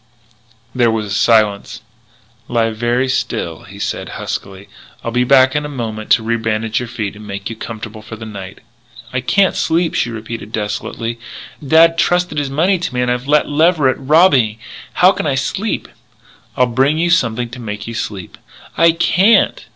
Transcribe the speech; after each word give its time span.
There 0.73 0.89
was 0.89 1.05
a 1.05 1.09
silence. 1.11 1.81
"Lie 2.47 2.71
very 2.71 3.07
still," 3.07 3.65
he 3.65 3.77
said 3.77 4.09
huskily. 4.17 4.67
"I'll 5.03 5.11
be 5.11 5.23
back 5.23 5.55
in 5.55 5.63
a 5.63 5.69
moment 5.69 6.09
to 6.13 6.23
rebandage 6.23 6.79
your 6.79 6.87
feet 6.87 7.15
and 7.15 7.27
make 7.27 7.51
you 7.51 7.55
comfortable 7.55 8.01
for 8.01 8.15
the 8.15 8.25
night." 8.25 8.61
"I 9.13 9.21
can't 9.21 9.55
sleep," 9.55 9.93
she 9.93 10.09
repeated 10.09 10.51
desolately. 10.51 11.19
"Dad 11.63 11.99
trusted 11.99 12.39
his 12.39 12.49
money 12.49 12.79
to 12.79 12.95
me 12.95 13.01
and 13.03 13.11
I've 13.11 13.27
let 13.27 13.47
Leverett 13.47 13.97
rob 13.99 14.31
me. 14.31 14.57
How 14.93 15.11
can 15.11 15.27
I 15.27 15.35
sleep?" 15.35 15.87
"I'll 16.57 16.65
bring 16.65 16.97
you 16.97 17.11
something 17.11 17.49
to 17.49 17.59
make 17.61 17.85
you 17.85 17.93
sleep." 17.93 18.39
"I 18.75 18.93
can't!" 18.93 19.67